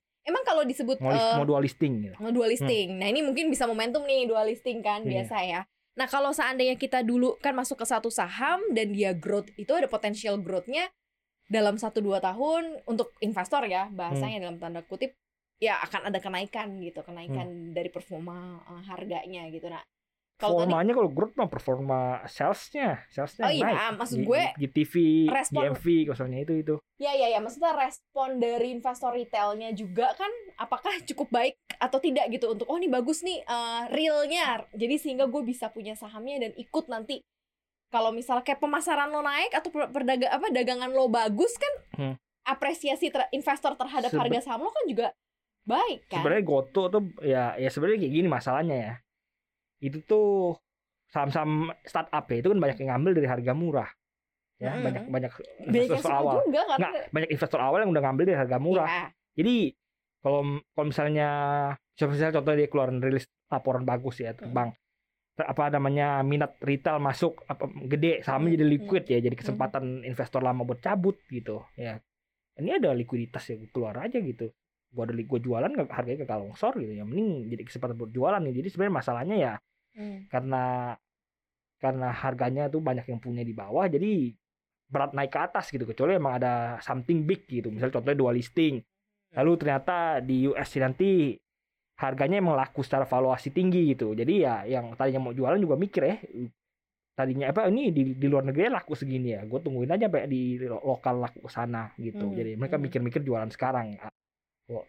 kalau 0.53 0.63
disebut 0.63 0.97
Mau, 0.99 1.09
lis- 1.09 1.19
eh, 1.19 1.35
mau 1.35 1.45
dual 1.45 1.61
listing 1.61 1.93
gitu. 1.99 2.15
mau 2.17 2.29
dual 2.29 2.47
listing. 2.47 2.87
Nah, 2.95 3.07
ini 3.07 3.19
mungkin 3.19 3.49
bisa 3.49 3.65
momentum 3.65 4.01
nih 4.01 4.25
dual 4.25 4.45
listing 4.45 4.79
kan 4.79 5.01
Iya. 5.01 5.25
biasa 5.25 5.37
ya. 5.43 5.61
Nah, 5.93 6.07
kalau 6.07 6.29
seandainya 6.29 6.73
kita 6.75 7.01
dulu 7.01 7.37
kan 7.37 7.53
masuk 7.53 7.75
ke 7.75 7.85
satu 7.85 8.09
saham 8.09 8.61
dan 8.71 8.89
dia 8.89 9.11
growth 9.11 9.49
itu 9.55 9.69
ada 9.69 9.85
potensial 9.85 10.37
growth-nya 10.37 10.89
dalam 11.45 11.75
1 11.75 11.99
2 11.99 12.17
tahun 12.19 12.81
untuk 12.85 13.13
investor 13.19 13.65
ya, 13.65 13.89
bahasanya 13.89 14.37
Hmm. 14.37 14.45
dalam 14.47 14.57
tanda 14.57 14.81
kutip 14.81 15.13
ya 15.57 15.77
akan 15.79 16.09
ada 16.09 16.17
kenaikan 16.17 16.77
gitu, 16.79 17.01
kenaikan 17.01 17.45
Hmm. 17.45 17.71
dari 17.71 17.89
performa 17.89 18.37
eh, 18.63 18.83
harganya 18.87 19.45
gitu. 19.47 19.69
Nah, 19.69 19.83
kalau 20.33 20.57
tadi 20.57 20.65
Performanya 20.65 20.93
kalau 20.93 21.09
growth 21.09 21.35
mah 21.35 21.47
performa 21.47 21.99
salesnya, 22.25 23.05
salesnya 23.07 23.43
Oh 23.43 23.51
iya, 23.51 23.63
naik. 23.63 23.95
maksud 23.95 24.17
G- 24.17 24.25
gue 24.25 24.43
GTV, 24.57 24.93
respon- 25.29 25.63
GMV, 25.71 25.85
misalnya 26.09 26.39
itu 26.41 26.53
itu. 26.57 26.75
ya 26.95 27.11
ya 27.11 27.27
ya 27.27 27.39
maksudnya 27.39 27.71
respon 27.73 28.37
dari 28.37 28.67
investor 28.71 29.11
retailnya 29.11 29.71
juga 29.71 30.11
kan 30.13 30.31
apakah 30.57 30.89
cukup 31.03 31.27
baik 31.29 31.53
atau 31.75 31.97
tidak 31.97 32.27
gitu 32.29 32.49
untuk 32.49 32.65
oh 32.65 32.75
ini 32.75 32.87
bagus 32.87 33.21
nih 33.21 33.39
eh, 33.41 33.81
realnya 33.89 34.63
jadi 34.71 34.95
sehingga 34.97 35.25
gue 35.25 35.41
bisa 35.41 35.67
punya 35.67 35.93
sahamnya 35.93 36.39
dan 36.39 36.51
ikut 36.55 36.85
nanti 36.87 37.19
kalau 37.87 38.09
misalnya 38.09 38.41
kayak 38.41 38.57
pemasaran 38.57 39.07
lo 39.07 39.21
naik 39.21 39.51
atau 39.51 39.69
per- 39.69 39.91
perdaga 39.91 40.31
apa 40.31 40.49
dagangan 40.49 40.89
lo 40.89 41.05
bagus 41.07 41.53
kan 41.55 41.73
Hmm. 41.93 42.15
apresiasi 42.43 43.07
ter- 43.07 43.29
investor 43.31 43.75
terhadap 43.75 44.09
Sebe- 44.09 44.17
harga 44.19 44.39
saham 44.43 44.61
lo 44.61 44.71
kan 44.71 44.85
juga 44.85 45.07
baik 45.63 46.07
kan 46.07 46.19
Sebenarnya 46.19 46.43
Goto 46.43 46.83
tuh 46.89 47.03
ya 47.19 47.53
ya 47.53 47.69
sebenarnya 47.69 48.01
kayak 48.01 48.13
gini 48.13 48.27
masalahnya 48.27 48.75
ya. 48.75 48.93
Itu 49.83 49.99
tuh 50.07 50.55
saham-saham 51.11 51.69
startup 51.83 52.23
ya 52.31 52.37
itu 52.39 52.49
kan 52.49 52.59
banyak 52.63 52.77
yang 52.81 52.89
ngambil 52.95 53.11
dari 53.19 53.27
harga 53.27 53.53
murah. 53.53 53.89
Ya, 54.61 54.79
Mm-mm. 54.79 54.85
banyak 54.85 55.03
banyak 55.11 55.31
banyak 55.67 55.83
investor 55.91 56.07
suka 56.07 56.19
awal. 56.23 56.35
juga 56.47 56.61
karena 56.63 56.79
Nggak, 56.79 56.91
banyak 57.11 57.29
investor 57.35 57.59
awal 57.59 57.79
yang 57.83 57.91
udah 57.91 58.03
ngambil 58.07 58.23
dari 58.31 58.39
harga 58.39 58.57
murah. 58.63 58.87
Ya, 58.89 59.05
Jadi 59.37 59.55
kalau 60.23 60.41
kalau 60.71 60.85
misalnya 60.87 61.29
misalnya 61.99 62.33
contoh 62.39 62.53
dia 62.55 62.67
keluarin 62.71 62.99
rilis 63.03 63.25
laporan 63.51 63.83
bagus 63.83 64.23
ya 64.23 64.31
terbang 64.33 64.71
apa 65.33 65.73
namanya 65.73 66.21
minat 66.21 66.61
retail 66.61 67.01
masuk 67.01 67.41
apa 67.49 67.65
gede 67.89 68.21
sahamnya 68.21 68.53
Hmm, 68.53 68.57
jadi 68.61 68.65
liquid 68.69 69.03
ya 69.09 69.17
jadi 69.17 69.33
kesempatan 69.33 70.05
investor 70.05 70.45
lama 70.45 70.61
buat 70.61 70.77
cabut 70.77 71.17
gitu 71.27 71.65
ya. 71.73 71.97
Ini 72.53 72.77
ada 72.77 72.93
likuiditas 72.93 73.49
ya 73.49 73.57
keluar 73.73 73.97
aja 73.97 74.21
gitu. 74.21 74.53
Gua 74.93 75.09
ada 75.09 75.17
gua 75.25 75.41
jualan 75.41 75.71
harganya 75.89 76.21
ke 76.21 76.35
longsor 76.37 76.77
gitu 76.77 76.93
ya 76.93 77.01
mending 77.01 77.49
jadi 77.49 77.63
kesempatan 77.65 77.97
buat 77.97 78.11
jualan 78.13 78.41
nih. 78.45 78.53
Jadi 78.61 78.67
sebenarnya 78.69 78.95
masalahnya 79.01 79.35
ya 79.41 79.53
Hmm. 79.93 80.25
karena 80.29 80.97
karena 81.77 82.09
harganya 82.15 82.71
tuh 82.71 82.79
banyak 82.79 83.05
yang 83.11 83.19
punya 83.19 83.43
di 83.43 83.51
bawah 83.51 83.85
jadi 83.91 84.31
berat 84.87 85.11
naik 85.11 85.31
ke 85.33 85.39
atas 85.41 85.67
gitu. 85.73 85.83
Kecuali 85.83 86.15
emang 86.15 86.39
ada 86.39 86.79
something 86.79 87.27
big 87.27 87.43
gitu. 87.49 87.67
Misalnya 87.73 87.99
contohnya 87.99 88.17
dua 88.17 88.31
listing 88.31 88.79
lalu 89.33 89.51
ternyata 89.57 90.21
di 90.21 90.45
US 90.45 90.69
nanti 90.77 91.33
harganya 91.97 92.37
emang 92.37 92.53
laku 92.53 92.85
secara 92.85 93.03
valuasi 93.03 93.49
tinggi 93.51 93.93
gitu. 93.93 94.13
Jadi 94.15 94.33
ya 94.45 94.63
yang 94.63 94.93
tadinya 94.95 95.29
mau 95.29 95.33
jualan 95.35 95.59
juga 95.59 95.75
mikir 95.75 96.01
ya 96.05 96.15
tadinya 97.13 97.53
apa 97.53 97.69
ini 97.69 97.93
di, 97.93 98.17
di 98.17 98.27
luar 98.31 98.47
negeri 98.49 98.73
laku 98.73 98.97
segini 98.97 99.37
ya? 99.37 99.41
Gue 99.45 99.61
tungguin 99.61 99.91
aja 99.93 100.09
sampai 100.09 100.25
di 100.25 100.57
lo- 100.61 100.81
lokal 100.81 101.21
laku 101.21 101.45
ke 101.45 101.51
sana 101.51 101.93
gitu. 101.99 102.25
Hmm, 102.25 102.37
jadi 102.37 102.57
mereka 102.57 102.77
hmm. 102.77 102.83
mikir-mikir 102.89 103.21
jualan 103.21 103.49
sekarang. 103.53 103.97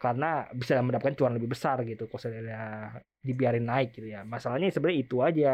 Karena 0.01 0.49
bisa 0.55 0.79
mendapatkan 0.81 1.19
cuan 1.19 1.35
lebih 1.37 1.51
besar 1.53 1.83
gitu 1.85 2.09
kalau 2.09 2.31
dibiarin 3.25 3.65
naik 3.65 3.97
gitu 3.97 4.07
ya. 4.07 4.23
Masalahnya 4.23 4.69
sebenarnya 4.69 5.01
itu 5.01 5.17
aja. 5.25 5.53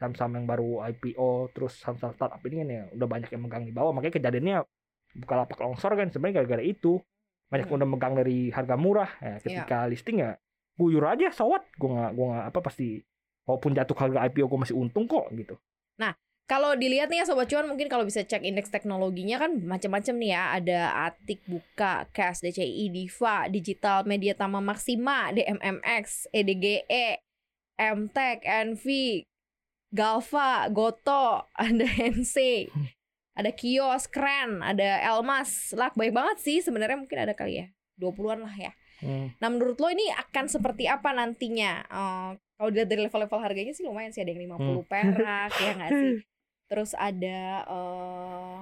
Saham-saham 0.00 0.40
yang 0.40 0.46
baru 0.48 0.80
IPO 0.88 1.52
terus 1.52 1.76
saham-saham 1.76 2.16
startup 2.16 2.40
ini 2.48 2.64
kan 2.64 2.68
ya 2.72 2.82
udah 2.96 3.06
banyak 3.06 3.28
yang 3.28 3.42
megang 3.44 3.64
di 3.68 3.72
bawah. 3.76 3.92
Makanya 3.92 4.16
kejadiannya 4.16 4.58
Bukalapak 5.10 5.58
longsor 5.58 5.92
kan 5.92 6.08
sebenarnya 6.08 6.40
gara-gara 6.40 6.64
itu. 6.64 6.96
Banyak 7.50 7.66
yang 7.66 7.74
Hmm. 7.76 7.80
udah 7.82 7.88
megang 7.90 8.14
dari 8.16 8.38
harga 8.48 8.74
murah. 8.78 9.10
Ya, 9.20 9.34
ketika 9.44 9.76
listing 9.84 10.22
ya 10.24 10.38
guyur 10.78 11.04
aja 11.04 11.28
sowat 11.28 11.68
gue 11.76 11.90
nggak 11.92 12.10
gue 12.16 12.26
nggak 12.32 12.46
apa 12.48 12.60
pasti 12.64 13.04
walaupun 13.44 13.76
jatuh 13.76 13.96
harga 14.00 14.18
IPO 14.32 14.48
gue 14.48 14.60
masih 14.64 14.76
untung 14.80 15.04
kok 15.04 15.28
gitu 15.36 15.60
Kalau 16.50 16.74
dilihat 16.74 17.14
nih 17.14 17.22
ya 17.22 17.30
Sobat 17.30 17.46
Cuan 17.46 17.70
mungkin 17.70 17.86
kalau 17.86 18.02
bisa 18.02 18.26
cek 18.26 18.42
indeks 18.42 18.74
teknologinya 18.74 19.38
kan 19.38 19.54
macam-macam 19.62 20.14
nih 20.18 20.30
ya. 20.34 20.42
Ada 20.58 20.80
Atik, 21.06 21.46
Buka, 21.46 22.10
Cash, 22.10 22.42
DCI, 22.42 22.90
Diva, 22.90 23.46
Digital, 23.46 24.02
Media 24.02 24.34
Tama 24.34 24.58
Maksima, 24.58 25.30
DMMX, 25.30 26.26
EDGE, 26.34 27.22
MTEK, 27.78 28.38
NV, 28.66 28.86
Galva, 29.94 30.66
Goto, 30.74 31.46
ada 31.54 31.86
NC, 32.18 32.66
ada 33.38 33.50
Kios, 33.54 34.10
Kren, 34.10 34.58
ada 34.58 35.06
Elmas. 35.06 35.70
Lah 35.78 35.94
banyak 35.94 36.14
banget 36.14 36.36
sih 36.42 36.58
sebenarnya 36.58 36.98
mungkin 36.98 37.18
ada 37.30 37.34
kali 37.38 37.62
ya. 37.62 37.66
20-an 38.02 38.42
lah 38.42 38.56
ya. 38.58 38.72
Hmm. 39.06 39.30
Nah 39.38 39.48
menurut 39.54 39.78
lo 39.78 39.86
ini 39.86 40.10
akan 40.10 40.50
seperti 40.50 40.90
apa 40.90 41.14
nantinya? 41.14 41.84
Eh, 41.86 42.30
kalau 42.58 42.68
dilihat 42.74 42.90
dari 42.90 43.06
level-level 43.06 43.38
harganya 43.38 43.72
sih 43.72 43.86
lumayan 43.86 44.10
sih 44.10 44.20
ada 44.20 44.34
yang 44.34 44.50
50 44.50 44.82
Hmm. 44.82 44.88
perak 44.90 45.52
ya 45.56 45.72
nggak 45.78 45.92
sih? 45.94 46.14
Terus 46.70 46.94
ada 46.94 47.40
eh 47.66 48.58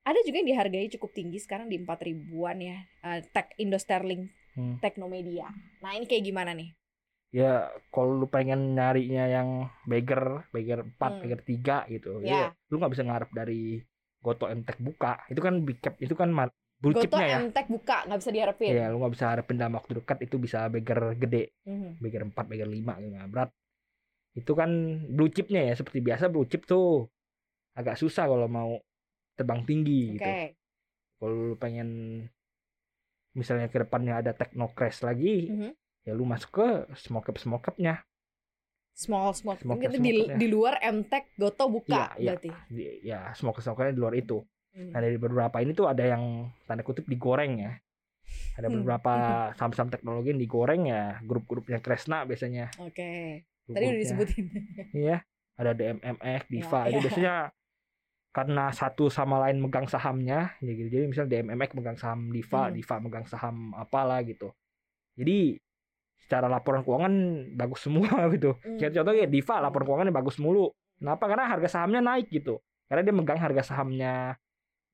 ada 0.00 0.18
juga 0.24 0.36
yang 0.40 0.48
dihargai 0.48 0.88
cukup 0.94 1.10
tinggi 1.12 1.36
sekarang 1.36 1.66
di 1.66 1.76
4 1.76 2.06
ribuan 2.06 2.56
ya. 2.56 2.78
Eh, 3.04 3.20
Tech 3.28 3.50
Indo 3.58 3.76
Sterling 3.76 4.30
Hmm. 4.50 4.82
Teknomedia. 4.82 5.46
Nah 5.78 5.94
ini 5.94 6.06
kayak 6.06 6.24
gimana 6.24 6.54
nih? 6.54 6.70
ya 7.30 7.62
kalau 7.94 8.18
lu 8.18 8.26
pengen 8.26 8.74
nyarinya 8.74 9.30
yang 9.30 9.48
beggar 9.86 10.50
beggar 10.50 10.82
4 10.82 10.98
Hmm. 10.98 11.20
beggar 11.22 11.40
3 11.46 11.76
gitu 11.86 12.18
Ya. 12.26 12.50
ya 12.50 12.58
lu 12.66 12.82
nggak 12.82 12.90
bisa 12.90 13.06
ngarep 13.06 13.30
dari 13.30 13.78
Goto 14.18 14.50
MTech 14.50 14.82
buka 14.82 15.22
itu 15.30 15.38
kan 15.38 15.62
big 15.62 15.78
cap 15.78 15.94
itu 16.02 16.18
kan 16.18 16.34
blue 16.82 16.90
Goto 16.90 17.06
chipnya 17.06 17.26
ya 17.30 17.38
MTech 17.38 17.70
buka 17.70 18.02
nggak 18.02 18.18
bisa 18.18 18.30
diharapin. 18.34 18.70
ya 18.74 18.90
lu 18.90 18.98
nggak 18.98 19.14
bisa 19.14 19.30
harapin 19.30 19.62
dalam 19.62 19.78
waktu 19.78 20.02
dekat 20.02 20.18
itu 20.26 20.42
bisa 20.42 20.66
beggar 20.66 21.14
gede 21.14 21.54
Mhm. 21.70 22.02
beggar 22.02 22.22
4 22.26 22.44
beggar 22.50 22.66
5 22.66 22.98
gitu 22.98 23.14
berat 23.30 23.50
itu 24.32 24.52
kan 24.54 24.70
blue 25.10 25.28
chipnya 25.28 25.62
ya 25.62 25.74
seperti 25.74 25.98
biasa 25.98 26.30
blue 26.30 26.46
chip 26.46 26.62
tuh 26.62 27.10
agak 27.74 27.96
susah 27.96 28.26
kalau 28.26 28.46
mau 28.46 28.78
terbang 29.34 29.62
tinggi 29.64 30.12
Oke. 30.12 30.16
gitu. 30.16 30.30
Kalau 31.18 31.32
lu 31.32 31.54
pengen 31.54 31.88
misalnya 33.32 33.66
ke 33.66 33.78
depannya 33.78 34.18
ada 34.18 34.32
techno 34.32 34.70
crash 34.70 35.00
lagi, 35.00 35.48
Mhm. 35.48 35.70
ya 36.02 36.12
lu 36.12 36.24
masuk 36.24 36.50
ke 36.50 36.66
small 36.96 37.22
cap 37.22 37.38
small 37.38 37.60
capnya. 37.60 38.02
Small 38.90 39.32
small. 39.32 39.56
Small 39.56 39.78
cap, 39.78 39.92
di, 39.92 39.98
small 39.98 40.28
ya. 40.28 40.36
di 40.36 40.46
luar 40.46 40.74
MTech 40.82 41.38
Goto 41.38 41.70
buka 41.70 41.88
Iya, 41.88 42.18
iya. 42.18 42.26
berarti. 42.34 42.48
Di- 42.68 42.98
ya 43.02 43.18
small 43.32 43.54
cap 43.54 43.62
small 43.62 43.76
capnya 43.76 43.94
di 43.94 44.02
luar 44.02 44.14
itu. 44.14 44.38
Hmm. 44.70 44.90
Nah 44.90 45.00
dari 45.00 45.16
beberapa 45.16 45.56
ini 45.58 45.72
tuh 45.72 45.86
ada 45.86 46.04
yang 46.04 46.22
tanda 46.64 46.82
kutip 46.82 47.06
digoreng 47.06 47.58
ya. 47.60 47.72
Ada 48.54 48.66
Hmm. 48.66 48.82
beberapa 48.82 49.12
saham-saham 49.56 49.90
teknologi 49.90 50.30
yang 50.30 50.42
digoreng 50.42 50.82
ya, 50.86 51.18
grup-grupnya 51.22 51.78
Kresna 51.78 52.22
biasanya. 52.22 52.70
Oke. 52.78 53.42
Tadi 53.72 53.84
udah 53.86 54.00
disebutin. 54.00 54.44
Iya, 54.92 55.16
ada 55.56 55.70
DMMX, 55.72 56.42
Diva. 56.46 56.80
Ya, 56.80 56.88
itu 56.88 56.96
ya. 56.96 57.02
biasanya 57.04 57.34
karena 58.30 58.64
satu 58.70 59.10
sama 59.10 59.42
lain 59.42 59.58
megang 59.58 59.90
sahamnya, 59.90 60.54
ya 60.62 60.72
gitu. 60.72 60.88
Jadi 60.88 61.04
misalnya 61.10 61.30
DMMX 61.34 61.70
megang 61.74 61.98
saham 61.98 62.30
Diva, 62.30 62.70
Hmm. 62.70 62.74
Diva 62.74 62.94
megang 63.02 63.26
saham 63.26 63.74
apalah 63.74 64.22
gitu. 64.22 64.54
Jadi 65.18 65.58
secara 66.20 66.46
laporan 66.46 66.86
keuangan 66.86 67.14
bagus 67.58 67.80
semua 67.82 68.06
gitu. 68.36 68.54
Hmm. 68.62 68.78
Kayak 68.78 69.02
contohnya 69.02 69.26
Diva 69.26 69.54
laporan 69.58 69.84
keuangannya 69.86 70.14
bagus 70.14 70.36
mulu. 70.38 70.70
Kenapa? 71.00 71.24
Karena 71.26 71.44
harga 71.48 71.68
sahamnya 71.68 72.00
naik 72.04 72.30
gitu. 72.30 72.62
Karena 72.86 73.02
dia 73.02 73.14
megang 73.14 73.40
harga 73.40 73.62
sahamnya 73.66 74.36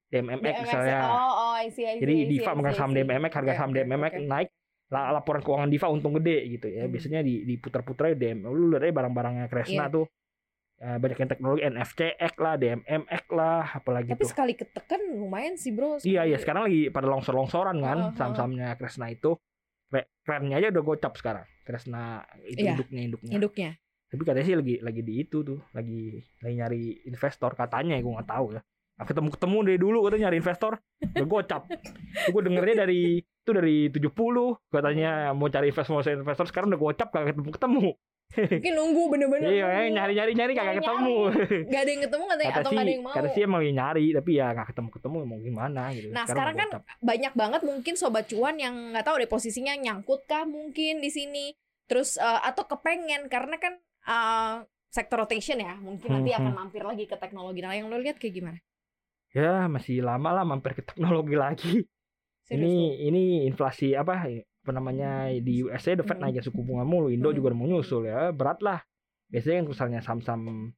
DMMX 0.06 0.38
DMX, 0.38 0.56
misalnya. 0.64 0.99
Oh, 1.11 1.33
oh, 1.35 1.54
I 1.59 1.66
see, 1.68 1.83
I 1.83 1.99
see, 1.99 2.02
Jadi 2.06 2.14
Diva 2.30 2.40
I 2.40 2.47
see, 2.47 2.56
megang 2.56 2.76
saham. 2.78 2.90
DMMX, 2.95 3.33
harga 3.37 3.52
saham 3.52 3.71
DMMX 3.75 4.12
oke. 4.16 4.28
naik, 4.30 4.49
laporan 4.88 5.40
keuangan 5.40 5.66
Diva 5.66 5.87
untung 5.88 6.14
gede 6.14 6.47
gitu 6.49 6.66
ya. 6.69 6.85
Hmm. 6.85 6.93
Biasanya 6.93 7.21
di 7.21 7.43
diputar-putar 7.45 8.14
DM. 8.14 8.43
Lu 8.43 8.71
lihat 8.71 8.83
aja 8.83 8.95
barang-barangnya 8.95 9.47
Kresna 9.47 9.87
Iya. 9.87 9.95
tuh. 9.95 10.07
Ya, 10.76 11.00
banyak 11.00 11.16
yang 11.16 11.31
teknologi 11.31 11.62
NFCX 11.64 12.33
lah, 12.37 12.55
DMMX 12.55 13.23
lah, 13.33 13.64
apalagi 13.73 14.12
Tapi 14.12 14.21
tuh. 14.21 14.28
sekali 14.28 14.52
ketekan 14.52 15.00
lumayan 15.11 15.57
sih, 15.57 15.73
Bro. 15.73 15.99
Iya, 15.99 16.23
iya 16.23 16.37
Sekali- 16.37 16.37
sekarang 16.38 16.62
lagi 16.69 16.81
pada 16.90 17.07
longsor-longsoran 17.09 17.76
kan 17.81 17.99
heeh. 17.99 18.12
saham-sahamnya 18.14 18.76
Kresna 18.76 19.09
itu. 19.09 19.40
Kerennya 20.21 20.59
aja 20.59 20.69
udah 20.69 20.83
gocap 20.85 21.14
sekarang. 21.14 21.47
Kresna 21.62 22.21
itu 22.45 22.61
Iya. 22.61 22.75
induknya 22.75 23.00
induknya. 23.00 23.33
Induknya. 23.33 23.71
Tapi 24.07 24.23
katanya 24.23 24.45
sih 24.45 24.55
lagi 24.55 24.75
lagi 24.81 25.00
di 25.00 25.14
itu 25.16 25.40
tuh, 25.40 25.62
lagi 25.71 26.02
lagi 26.40 26.55
nyari 26.55 26.83
investor 27.07 27.55
katanya 27.55 27.95
ya 27.95 28.02
gue 28.02 28.12
nggak 28.12 28.26
tahu 28.28 28.47
ya. 28.52 28.61
Nah, 28.97 29.05
ketemu 29.05 29.28
ketemu 29.31 29.57
dari 29.62 29.78
dulu 29.78 29.99
katanya 30.02 30.23
nyari 30.26 30.37
investor, 30.37 30.73
udah 31.16 31.26
gocap. 31.26 31.62
gue 32.26 32.43
dengernya 32.43 32.76
dari 32.83 33.23
itu 33.47 33.53
dari 33.53 33.76
70 33.87 34.11
katanya 34.69 35.11
mau 35.31 35.47
cari 35.47 35.71
investor 35.71 35.93
mau 35.93 36.03
cari 36.03 36.19
investor 36.19 36.47
sekarang 36.47 36.69
udah 36.69 36.81
gocap 36.83 37.09
kagak 37.09 37.31
ketemu 37.33 37.50
ketemu. 37.55 37.87
Mungkin 38.26 38.75
nunggu 38.75 39.03
bener-bener. 39.07 39.49
Iya, 39.49 39.67
nunggu. 39.71 39.95
nyari 39.95 40.12
nyari 40.12 40.33
nyari 40.35 40.53
kagak 40.53 40.76
ketemu. 40.83 41.15
Gak 41.65 41.79
ada 41.79 41.91
yang 41.91 42.03
ketemu 42.03 42.25
katanya 42.26 42.50
Kata 42.50 42.59
atau 42.59 42.67
sih, 42.67 42.76
gak 42.76 42.83
ada 42.83 42.91
yang 42.91 43.05
mau. 43.07 43.15
kata 43.15 43.29
sih 43.31 43.43
emang 43.47 43.62
nyari 43.62 44.07
tapi 44.11 44.31
ya 44.35 44.47
nggak 44.50 44.67
ketemu 44.67 44.88
ketemu 44.91 45.17
mau 45.23 45.38
gimana 45.38 45.83
gitu. 45.95 46.07
Nah, 46.11 46.15
udah 46.19 46.26
sekarang 46.26 46.55
kan 46.57 46.69
gocap. 46.69 46.83
banyak 47.00 47.33
banget 47.33 47.61
mungkin 47.62 47.95
sobat 47.95 48.25
cuan 48.26 48.57
yang 48.59 48.75
nggak 48.91 49.07
tahu 49.07 49.17
deh 49.17 49.31
posisinya 49.31 49.73
nyangkut 49.73 50.26
kah 50.26 50.43
mungkin 50.43 50.99
di 50.99 51.09
sini 51.09 51.45
terus 51.87 52.19
eh, 52.19 52.41
atau 52.43 52.67
kepengen 52.67 53.31
karena 53.31 53.57
kan 53.57 53.79
eh, 54.05 54.55
sektor 54.91 55.23
rotation 55.23 55.62
ya 55.62 55.79
mungkin 55.79 56.09
nanti 56.11 56.35
Hmm, 56.35 56.41
akan 56.43 56.53
mampir 56.57 56.83
lagi 56.83 57.07
ke 57.07 57.15
teknologi 57.15 57.62
nah 57.62 57.73
yang 57.73 57.87
lo 57.87 57.97
lihat 57.97 58.19
kayak 58.19 58.35
gimana 58.35 58.59
ya 59.31 59.69
masih 59.69 60.00
lama 60.00 60.33
lah 60.33 60.43
mampir 60.43 60.73
ke 60.73 60.83
teknologi 60.83 61.37
lagi. 61.37 61.73
Serius 62.47 62.62
ini 62.62 62.75
ini 63.03 63.23
inflasi 63.45 63.93
apa 63.93 64.23
apa 64.26 64.71
namanya 64.71 65.31
di 65.38 65.62
USA 65.62 65.95
the 65.95 66.03
Fed 66.03 66.19
Hmm. 66.19 66.31
naikin 66.31 66.43
suku 66.43 66.62
bunga 66.62 66.87
mulu 66.87 67.11
Indo 67.11 67.31
Hmm. 67.31 67.38
juga 67.38 67.50
mau 67.53 67.67
nyusul 67.67 68.07
ya 68.07 68.31
berat 68.31 68.62
lah 68.62 68.83
biasanya 69.26 69.62
yang 69.62 69.69
misalnya 69.71 70.00
saham-saham 70.03 70.71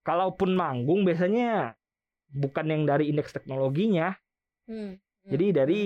kalaupun 0.00 0.56
manggung 0.56 1.04
biasanya 1.04 1.76
bukan 2.32 2.66
yang 2.66 2.82
dari 2.88 3.12
indeks 3.12 3.36
teknologinya 3.36 4.16
Hmm, 4.64 4.96
hmm, 4.96 5.28
jadi 5.28 5.46
dari 5.52 5.82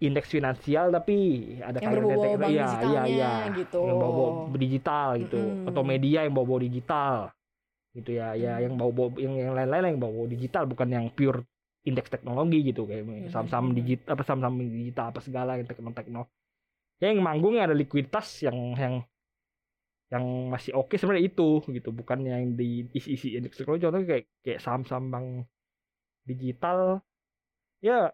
indeks 0.00 0.32
finansial 0.32 0.88
tapi 0.90 1.16
ada 1.60 1.76
yang 1.76 1.92
teknologi. 1.92 2.38
bank 2.40 2.50
iya, 2.50 2.64
digitalnya 2.64 3.02
iya, 3.04 3.30
iya. 3.44 3.54
gitu 3.54 3.80
yang 3.84 3.98
bawa 4.00 4.26
digital 4.56 5.08
gitu 5.20 5.38
Mm-mm. 5.38 5.68
atau 5.68 5.82
media 5.84 6.18
yang 6.24 6.34
bawa 6.34 6.46
bawa 6.48 6.60
digital 6.64 7.14
gitu 7.92 8.10
ya 8.16 8.32
ya 8.32 8.52
Hmm. 8.56 8.64
yang 8.64 8.74
bawa 8.80 8.90
bawa 8.90 9.08
yang 9.20 9.34
yang 9.36 9.52
lain-lain 9.52 9.84
yang 9.94 10.00
bawa 10.00 10.22
digital 10.26 10.64
bukan 10.66 10.88
yang 10.88 11.06
pure 11.12 11.44
indeks 11.88 12.12
teknologi 12.12 12.58
gitu 12.70 12.84
kayak 12.88 13.04
Hmm, 13.08 13.28
saham-saham 13.32 13.72
hmm, 13.72 13.76
digital 13.78 14.08
apa 14.14 14.22
saham-saham 14.26 14.56
digital 14.60 15.04
apa 15.12 15.20
segala 15.24 15.50
yang 15.56 15.66
tekno 15.68 15.90
tekno 15.96 16.22
ya 17.00 17.06
yang 17.12 17.20
manggungnya 17.24 17.62
ada 17.68 17.76
likuiditas 17.76 18.44
yang 18.44 18.58
yang 18.76 18.94
yang 20.10 20.24
masih 20.50 20.74
oke 20.74 20.94
sebenarnya 20.98 21.30
itu 21.30 21.62
gitu. 21.70 21.88
Bukan 21.94 22.18
yang 22.26 22.42
di 22.58 22.90
isi-isi 22.98 23.38
indeks 23.38 23.62
teknologi 23.62 23.86
contohnya 23.86 24.08
kayak 24.10 24.24
kayak 24.42 24.60
saham-saham 24.64 25.06
bank 25.12 25.26
digital. 26.28 27.00
Ya 27.80 28.12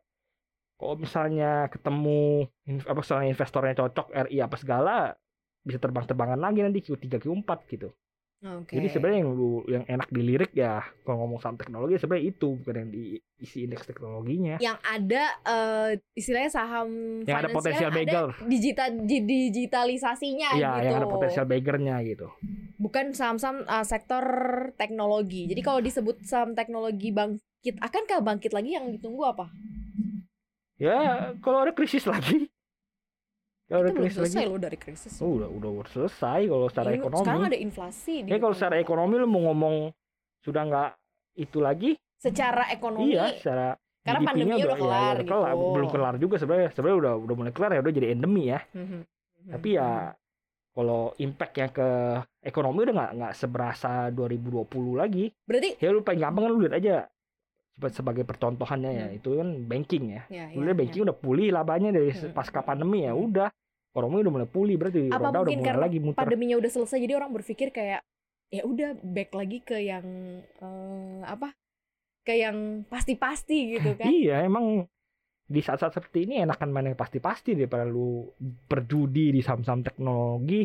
kalau 0.78 0.96
misalnya 1.00 1.72
ketemu 1.72 2.46
apa 2.90 3.00
misalnya 3.00 3.28
investornya 3.32 3.74
cocok 3.80 4.06
RI 4.12 4.38
apa 4.44 4.56
segala 4.60 4.94
bisa 5.66 5.78
terbang-terbangan 5.82 6.40
lagi 6.40 6.60
nanti 6.62 6.78
Q3 6.84 7.16
Q4 7.22 7.58
gitu. 7.72 7.88
Oke. 8.46 8.78
Jadi 8.78 8.86
sebenarnya 8.88 9.18
yang 9.20 9.30
lu 9.32 9.50
yang 9.66 9.84
enak 9.84 10.08
dilirik 10.08 10.50
ya 10.52 10.78
kalau 11.02 11.26
ngomong 11.26 11.38
saham 11.38 11.54
teknologi 11.54 11.98
sebenarnya 11.98 12.26
itu 12.30 12.48
bukan 12.56 12.74
yang 12.78 12.90
diisi 12.90 13.66
indeks 13.66 13.84
teknologinya. 13.84 14.56
yang 14.58 14.78
ada 14.80 15.24
eh, 15.42 15.90
istilahnya 16.14 16.48
saham 16.48 16.88
Yang 17.22 17.38
ada 17.38 17.50
potensial 17.50 17.90
bagel. 17.90 18.26
digital 18.46 18.88
di- 19.02 19.26
digitalisasinya 19.26 20.54
Iya, 20.54 20.70
gitu 20.78 20.86
yang 20.86 20.96
ada 20.96 21.08
potensial 21.08 21.44
baggernya 21.44 21.96
gitu. 22.06 22.28
bukan 22.76 23.10
saham-saham 23.10 23.64
uh, 23.64 23.82
sektor 23.82 24.22
teknologi. 24.76 25.48
Jadi 25.48 25.60
kalau 25.60 25.80
disebut 25.80 26.20
saham 26.22 26.52
teknologi 26.52 27.08
bangkit, 27.08 27.80
akankah 27.80 28.20
bangkit 28.20 28.52
lagi 28.52 28.76
yang 28.76 28.92
ditunggu 28.92 29.24
apa? 29.24 29.48
Ya, 30.76 31.32
kalau 31.40 31.64
ada 31.64 31.72
krisis 31.72 32.04
lagi. 32.04 32.52
Kita 33.66 33.82
belum 33.82 33.96
krisis 33.98 34.14
lagi. 34.14 34.30
selesai 34.30 34.44
loh 34.46 34.60
dari 34.62 34.78
krisis. 34.78 35.12
Oh, 35.18 35.30
udah 35.42 35.48
udah 35.50 35.70
selesai 35.90 36.40
kalau 36.46 36.66
secara 36.70 36.90
Ini 36.90 36.98
ekonomi. 37.02 37.22
Sekarang 37.26 37.44
ada 37.44 37.58
inflasi. 37.58 38.14
Ya 38.22 38.36
kalau 38.38 38.54
depan 38.54 38.54
secara 38.54 38.74
ekonomi 38.78 39.14
lu 39.18 39.26
mau 39.26 39.40
ngomong 39.50 39.74
sudah 40.40 40.62
nggak 40.62 40.90
itu 41.36 41.58
lagi, 41.58 41.90
Secara 42.16 42.70
ekonomi, 42.72 43.12
iya 43.12 43.28
secara 43.36 43.76
Karena 44.00 44.22
pandeminya 44.22 44.56
udah 44.56 44.70
ya, 44.70 44.78
kelar 44.78 45.14
udah 45.18 45.26
kelar. 45.26 45.50
gitu. 45.52 45.66
belum 45.74 45.88
kelar 45.90 46.14
juga 46.16 46.36
sebenarnya. 46.38 46.70
Sebenarnya 46.72 46.98
udah 47.02 47.12
udah 47.18 47.34
mulai 47.34 47.52
kelar 47.52 47.70
ya 47.74 47.80
udah 47.82 47.92
jadi 47.92 48.08
endemi 48.14 48.42
ya. 48.48 48.60
Mhm. 48.72 49.00
Tapi 49.50 49.68
ya 49.74 49.90
kalau 50.70 51.02
impactnya 51.16 51.66
ke 51.72 51.88
ekonomi 52.40 52.78
udah 52.86 52.94
nggak 52.94 53.12
nggak 53.18 53.34
seberasa 53.34 54.14
2020 54.14 54.94
lagi. 54.94 55.24
berarti 55.42 55.74
Ya 55.82 55.90
lu 55.90 56.06
paling 56.06 56.22
gampang 56.22 56.42
kan 56.46 56.50
lu 56.54 56.60
lihat 56.62 56.76
aja 56.78 56.96
sebagai 57.76 58.24
percontohannya 58.24 58.90
ya 58.90 59.06
Hmm. 59.06 59.16
itu 59.16 59.28
kan 59.36 59.48
banking 59.62 60.04
ya. 60.10 60.22
ya, 60.28 60.44
ya, 60.48 60.56
lihat 60.56 60.76
banking 60.76 61.02
udah 61.04 61.12
pulih 61.14 61.48
labanya 61.50 61.92
dari 61.92 62.08
Hmm. 62.08 62.32
pasca 62.32 62.60
pandemi 62.60 63.04
ya 63.04 63.12
udah 63.12 63.52
ekonomi 63.92 64.20
udah 64.20 64.32
mulai 64.32 64.48
pulih 64.48 64.76
berarti 64.76 65.08
Apa 65.08 65.28
roda 65.28 65.38
udah 65.42 65.52
mulai 65.54 65.76
lagi 65.82 65.98
muter. 65.98 66.16
pandeminya 66.18 66.56
udah 66.56 66.70
selesai 66.70 66.98
jadi 66.98 67.14
orang 67.14 67.30
berpikir 67.32 67.68
kayak 67.70 68.00
ya 68.48 68.62
udah 68.62 68.96
back 69.02 69.30
lagi 69.32 69.58
ke 69.60 69.76
yang 69.78 70.06
eh, 70.40 71.20
apa? 71.22 71.52
Ke 72.22 72.32
yang 72.34 72.82
pasti-pasti 72.84 73.76
gitu 73.76 73.92
kan. 73.94 74.06
Iya 74.06 74.42
emang 74.42 74.88
di 75.46 75.60
saat-saat 75.60 75.94
seperti 75.94 76.26
ini 76.26 76.42
enakan 76.42 76.70
main 76.70 76.86
yang 76.86 76.98
pasti-pasti 76.98 77.54
daripada 77.54 77.84
lu 77.84 78.26
berjudi 78.66 79.30
di 79.30 79.40
saham-saham 79.40 79.80
teknologi. 79.80 80.64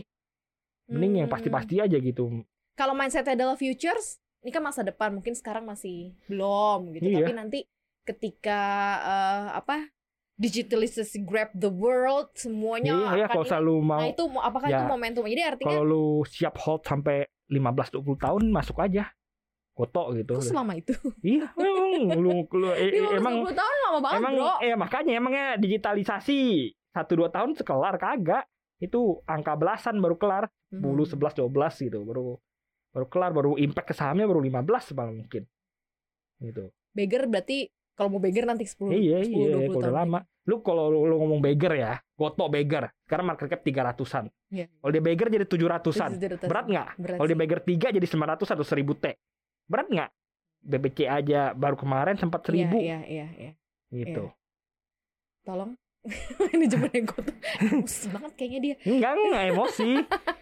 Mending 0.88 1.14
yang 1.18 1.28
Hmm. 1.28 1.36
pasti-pasti 1.36 1.76
aja 1.78 1.98
gitu. 1.98 2.44
kalau 2.74 2.92
mindsetnya 2.92 3.36
adalah 3.36 3.54
futures 3.54 4.18
ini 4.42 4.50
kan 4.50 4.62
masa 4.62 4.82
depan 4.82 5.10
mungkin 5.12 5.32
sekarang 5.32 5.64
masih 5.64 6.14
belum 6.26 6.94
gitu 6.94 7.06
Iya. 7.08 7.18
tapi 7.22 7.34
nanti 7.34 7.60
ketika 8.04 8.62
eh, 9.00 9.48
apa 9.56 9.88
digitalisasi 10.36 11.22
grab 11.22 11.54
the 11.54 11.70
world 11.70 12.34
semuanya 12.34 12.98
Iya, 12.98 13.10
ya 13.16 13.26
akan 13.26 13.32
kalau 13.32 13.44
ini. 13.44 13.52
selalu 13.52 13.74
mau 13.80 14.00
nah 14.00 14.10
itu 14.10 14.24
apakah 14.36 14.68
ya, 14.68 14.74
itu 14.74 14.86
momentum 14.88 15.24
jadi 15.26 15.44
artinya 15.48 15.70
kalau 15.70 15.84
lu 15.84 16.06
siap 16.26 16.56
hold 16.58 16.82
sampai 16.82 17.30
15-20 17.48 18.02
tahun 18.18 18.44
masuk 18.48 18.80
aja. 18.80 19.12
Kotok 19.72 20.18
gitu. 20.18 20.36
kok 20.36 20.44
selama 20.46 20.76
itu 20.76 20.92
Iya, 21.22 21.48
emang 21.54 21.88
lu, 22.18 22.44
lu 22.46 22.70
eh, 22.72 22.92
eh, 22.92 23.08
15 23.08 23.18
emang 23.18 23.36
20 23.46 23.56
tahun 23.56 23.76
lama 23.82 24.00
banget 24.02 24.20
emang 24.20 24.34
bro 24.36 24.52
eh 24.62 24.76
makanya 24.76 25.12
emangnya 25.14 25.46
digitalisasi 25.56 26.40
satu 26.92 27.12
dua 27.16 27.30
tahun 27.30 27.56
sekelar 27.56 27.96
kagak. 27.96 28.44
Itu 28.78 29.22
angka 29.24 29.54
belasan 29.54 30.02
baru 30.02 30.18
kelar, 30.18 30.50
10, 30.68 30.82
Hmm. 30.82 31.06
11, 31.06 31.38
12 31.38 31.74
gitu. 31.80 32.02
Baru 32.02 32.42
baru 32.92 33.06
kelar, 33.08 33.32
baru 33.32 33.52
impact 33.56 33.92
ke 33.92 33.96
sahamnya 33.96 34.28
baru 34.28 34.44
15 34.44 34.96
malah 34.96 35.16
mungkin. 35.16 35.44
Gitu. 36.42 36.74
beggar 36.92 37.30
berarti 37.30 37.70
kalau 37.96 38.18
mau 38.18 38.22
beggar 38.24 38.50
nanti 38.50 38.66
10 38.66 38.92
iya, 38.98 39.22
10 39.22 39.30
iya, 39.30 39.56
20 39.70 39.78
udah 39.78 39.94
lama. 39.94 40.20
Lu 40.50 40.66
kalau 40.66 40.90
lu, 40.90 41.06
lu 41.06 41.16
ngomong 41.22 41.40
beggar 41.40 41.78
ya, 41.78 42.02
goto 42.18 42.50
beggar. 42.50 42.90
Sekarang 43.06 43.30
market 43.30 43.46
cap 43.48 43.62
300-an. 43.62 44.26
Iya. 44.50 44.66
Kalau 44.68 44.92
dia 44.92 45.04
beggar 45.06 45.28
jadi 45.30 45.46
700-an. 45.46 46.12
Terus 46.18 46.20
dari- 46.20 46.50
Berat 46.50 46.66
nggak? 46.66 46.88
Kalau 46.98 47.28
sih. 47.30 47.32
di 47.32 47.38
Bagger 47.38 47.62
3 47.62 47.96
jadi 47.96 48.08
900 48.10 48.56
atau 48.58 48.66
1000 48.66 48.98
T. 48.98 49.06
Berat 49.70 49.88
nggak? 49.88 50.10
BBC 50.62 51.10
aja 51.10 51.58
baru 51.58 51.74
kemarin 51.74 52.16
sempat 52.22 52.46
1000 52.46 52.70
iya 52.78 53.02
iya 53.02 53.28
iya 53.34 53.52
gitu. 53.90 54.30
tolong 55.42 55.74
gue 57.06 57.22
tuh 57.22 57.38
emosi 57.62 58.06
banget 58.10 58.32
kayaknya 58.34 58.60
dia 58.60 58.76
Enggak, 58.90 59.12
enggak 59.14 59.46
emosi. 59.54 59.92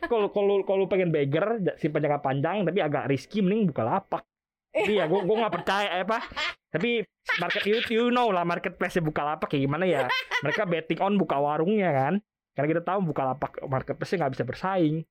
Kalau 0.07 0.31
kalau 0.31 0.55
kalau 0.63 0.85
pengen 0.87 1.11
Bagger 1.11 1.59
simpan 1.75 2.07
jangka 2.07 2.23
panjang 2.23 2.63
tapi 2.63 2.79
agak 2.79 3.11
risky 3.11 3.43
mending 3.43 3.67
buka 3.67 3.83
lapak. 3.83 4.23
Tapi 4.71 4.95
ya 4.95 5.09
gue 5.11 5.19
gue 5.19 5.35
nggak 5.35 5.53
percaya 5.53 5.89
eh, 5.99 6.03
apa. 6.07 6.23
Tapi 6.69 7.03
market 7.41 7.63
you, 7.65 7.77
you 7.89 8.03
know 8.13 8.29
lah 8.29 8.45
marketplace 8.45 9.01
Bukalapak 9.01 9.49
kayak 9.49 9.67
gimana 9.67 9.85
ya. 9.89 10.05
Mereka 10.45 10.63
betting 10.69 11.01
on 11.03 11.19
buka 11.19 11.35
warungnya 11.41 11.91
kan. 11.91 12.13
Karena 12.55 12.67
kita 12.77 12.83
tahu 12.85 13.11
Bukalapak 13.11 13.59
marketplace 13.67 14.15
nggak 14.15 14.33
bisa 14.37 14.45
bersaing. 14.47 15.03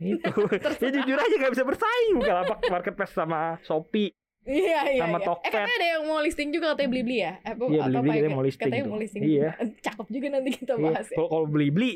Itu. 0.00 0.32
ya 0.84 0.88
jujur 0.90 1.16
aja 1.16 1.34
nggak 1.40 1.54
bisa 1.54 1.64
bersaing 1.64 2.14
Bukalapak 2.18 2.58
marketplace 2.68 3.14
sama 3.16 3.56
Shopee. 3.64 4.12
Iya 4.42 4.80
iya. 4.90 5.02
Sama 5.04 5.18
iya. 5.18 5.26
Tokped. 5.26 5.44
Eh 5.44 5.52
katanya 5.52 5.74
ada 5.74 5.88
yang 5.90 6.02
mau 6.04 6.20
listing 6.20 6.48
juga 6.48 6.66
katanya 6.72 6.90
beli 6.90 7.02
beli 7.02 7.18
ya? 7.18 7.32
Eh, 7.38 7.52
Iya, 7.52 7.52
atau 7.52 7.66
Blibli 7.66 7.98
apa 8.00 8.08
ya? 8.08 8.16
katanya 8.16 8.30
mau 8.30 8.42
listing 8.42 8.64
Katanya 8.64 8.82
tuh. 8.82 8.90
mau 8.90 8.98
listing. 8.98 9.22
Iya. 9.22 9.50
Cakep 9.84 10.06
juga 10.08 10.26
nanti 10.30 10.50
kita 10.54 10.72
Iya, 10.72 10.82
bahas 10.82 11.06
ya. 11.06 11.16
Kalau 11.16 11.28
kalau 11.28 11.46
beli 11.46 11.68
beli 11.68 11.90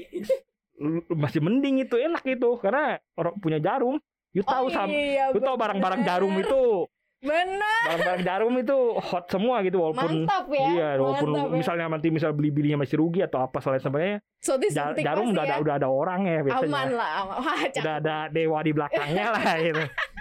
masih 1.09 1.41
mending 1.41 1.77
itu 1.81 1.97
enak 1.97 2.25
itu 2.25 2.51
karena 2.59 2.85
orang 3.15 3.35
punya 3.39 3.59
jarum. 3.59 3.97
You 4.31 4.43
tahu 4.43 4.67
sam, 4.67 4.91
iya, 4.91 5.31
you 5.31 5.39
tahu 5.39 5.55
barang-barang 5.55 6.03
jarum 6.03 6.35
itu 6.35 6.91
Benar. 7.23 7.87
barang-barang 7.87 8.23
jarum 8.27 8.55
itu 8.59 8.77
hot 8.99 9.31
semua 9.31 9.63
gitu 9.63 9.79
walaupun 9.79 10.27
Mantap 10.27 10.45
ya. 10.51 10.67
Iya, 10.67 10.89
walaupun 10.99 11.29
mantap 11.31 11.47
ya. 11.47 11.55
misalnya 11.55 11.87
nanti 11.87 12.09
misal 12.11 12.35
beli 12.35 12.51
bilinya 12.51 12.83
masih 12.83 12.99
rugi 12.99 13.23
atau 13.23 13.41
apa 13.41 13.63
soalnya 13.63 13.81
sebenarnya 13.81 14.19
so 14.37 14.59
this 14.59 14.75
ja- 14.75 14.91
something 14.91 15.07
jarum 15.07 15.31
udah 15.31 15.41
ada 15.41 15.55
ya. 15.55 15.63
udah 15.63 15.75
ada 15.79 15.89
orang 15.89 16.21
ya 16.27 16.39
biasanya. 16.43 16.67
aman 16.69 16.89
lah 16.93 17.11
aman. 17.17 17.37
Wah. 17.47 17.61
Udah 17.71 17.95
ada 17.97 18.17
dewa 18.29 18.59
di 18.61 18.73
belakangnya 18.75 19.27
lah 19.31 19.47
gitu. 19.57 19.83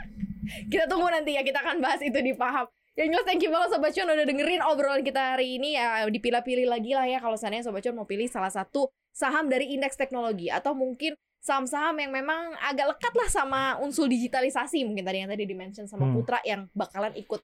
kita 0.71 0.85
tunggu 0.89 1.07
nanti 1.09 1.35
ya 1.35 1.41
kita 1.41 1.63
akan 1.63 1.79
bahas 1.79 2.01
itu 2.03 2.19
di 2.19 2.33
paham 2.35 2.67
yang 2.93 3.09
jelas 3.09 3.25
thank 3.25 3.41
you 3.41 3.49
banget 3.49 3.73
Sobat 3.73 3.91
Cuan 3.97 4.05
udah 4.05 4.25
dengerin 4.25 4.61
obrolan 4.61 5.01
kita 5.01 5.33
hari 5.33 5.57
ini 5.57 5.73
ya 5.73 6.05
dipilah-pilih 6.05 6.69
lagi 6.69 6.93
lah 6.93 7.09
ya 7.09 7.17
kalau 7.17 7.33
seandainya 7.33 7.65
Sobat 7.65 7.81
Cuan 7.81 7.97
mau 7.97 8.05
pilih 8.05 8.29
salah 8.29 8.53
satu 8.53 8.85
saham 9.09 9.49
dari 9.49 9.73
indeks 9.73 9.97
teknologi 9.97 10.53
atau 10.53 10.77
mungkin 10.77 11.17
saham-saham 11.43 11.99
yang 11.99 12.11
memang 12.15 12.55
agak 12.63 12.95
lekat 12.95 13.13
lah 13.19 13.29
sama 13.29 13.61
unsur 13.83 14.07
digitalisasi 14.07 14.87
mungkin 14.87 15.03
tadi 15.03 15.17
yang 15.25 15.31
tadi 15.33 15.43
dimention 15.43 15.85
sama 15.89 16.07
Hmm. 16.07 16.15
Putra 16.15 16.39
yang 16.47 16.71
bakalan 16.71 17.11
ikut 17.19 17.41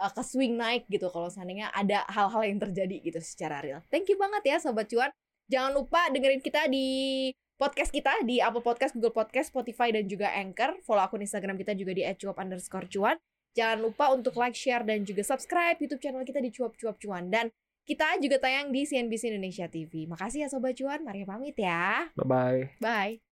uh, 0.00 0.12
ke 0.12 0.22
swing 0.24 0.56
naik 0.56 0.88
gitu 0.88 1.12
kalau 1.12 1.28
seandainya 1.28 1.68
ada 1.74 2.06
hal-hal 2.08 2.42
yang 2.48 2.58
terjadi 2.62 2.96
gitu 3.04 3.20
secara 3.20 3.60
real. 3.60 3.84
Thank 3.92 4.08
you 4.08 4.16
banget 4.16 4.42
ya 4.46 4.56
Sobat 4.62 4.88
Cuan. 4.88 5.12
Jangan 5.52 5.76
lupa 5.76 6.08
dengerin 6.08 6.40
kita 6.40 6.64
di 6.70 7.28
podcast 7.56 7.90
kita 7.90 8.12
di 8.24 8.38
Apple 8.38 8.64
Podcast, 8.64 8.92
Google 8.96 9.14
Podcast, 9.14 9.52
Spotify, 9.52 9.92
dan 9.92 10.08
juga 10.08 10.32
Anchor. 10.32 10.80
Follow 10.84 11.04
akun 11.04 11.24
Instagram 11.24 11.56
kita 11.56 11.72
juga 11.76 11.92
di 11.96 12.02
@cuap 12.18 12.38
underscore 12.40 12.88
cuan. 12.88 13.16
Jangan 13.52 13.78
lupa 13.84 14.08
untuk 14.12 14.32
like, 14.40 14.56
share, 14.56 14.84
dan 14.84 15.04
juga 15.04 15.20
subscribe 15.20 15.76
YouTube 15.76 16.00
channel 16.00 16.24
kita 16.24 16.40
di 16.40 16.48
Cuap 16.48 16.72
Cuap 16.80 16.96
Cuan. 16.96 17.28
Dan 17.28 17.52
kita 17.84 18.16
juga 18.22 18.40
tayang 18.40 18.72
di 18.72 18.88
CNBC 18.88 19.28
Indonesia 19.28 19.68
TV. 19.68 20.08
Makasih 20.08 20.46
ya 20.46 20.48
Sobat 20.48 20.72
Cuan, 20.78 21.04
mari 21.04 21.28
pamit 21.28 21.58
ya. 21.58 22.08
Bye 22.16 22.24
bye. 22.24 22.60
Bye. 22.80 23.31